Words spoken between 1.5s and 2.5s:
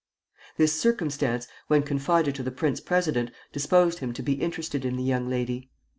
when confided to the